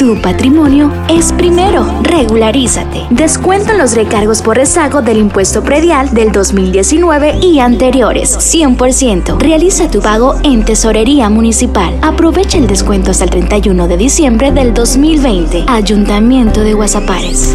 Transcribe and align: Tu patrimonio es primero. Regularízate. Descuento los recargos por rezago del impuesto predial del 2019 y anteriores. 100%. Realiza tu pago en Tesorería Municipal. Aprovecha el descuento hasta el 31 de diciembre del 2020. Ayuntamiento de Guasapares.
Tu 0.00 0.16
patrimonio 0.22 0.90
es 1.10 1.30
primero. 1.30 1.84
Regularízate. 2.02 3.06
Descuento 3.10 3.74
los 3.74 3.94
recargos 3.94 4.40
por 4.40 4.56
rezago 4.56 5.02
del 5.02 5.18
impuesto 5.18 5.62
predial 5.62 6.14
del 6.14 6.32
2019 6.32 7.40
y 7.42 7.58
anteriores. 7.58 8.34
100%. 8.34 9.38
Realiza 9.38 9.90
tu 9.90 10.00
pago 10.00 10.36
en 10.42 10.64
Tesorería 10.64 11.28
Municipal. 11.28 11.98
Aprovecha 12.00 12.56
el 12.56 12.66
descuento 12.66 13.10
hasta 13.10 13.24
el 13.24 13.30
31 13.30 13.88
de 13.88 13.98
diciembre 13.98 14.52
del 14.52 14.72
2020. 14.72 15.66
Ayuntamiento 15.68 16.62
de 16.62 16.72
Guasapares. 16.72 17.54